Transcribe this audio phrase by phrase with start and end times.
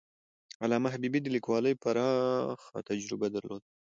[0.63, 3.67] علامه حبيبي د لیکوالۍ پراخه تجربه درلوده.